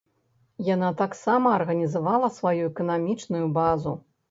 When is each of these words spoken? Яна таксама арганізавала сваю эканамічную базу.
Яна 0.75 0.89
таксама 1.01 1.51
арганізавала 1.59 2.31
сваю 2.39 2.65
эканамічную 2.73 3.45
базу. 3.61 3.97